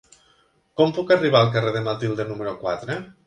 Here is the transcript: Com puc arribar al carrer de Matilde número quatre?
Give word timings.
Com 0.81 0.93
puc 0.95 1.13
arribar 1.17 1.43
al 1.45 1.53
carrer 1.57 1.75
de 1.77 1.85
Matilde 1.89 2.27
número 2.31 2.57
quatre? 2.65 2.97